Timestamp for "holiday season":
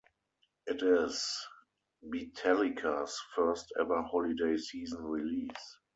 4.01-5.03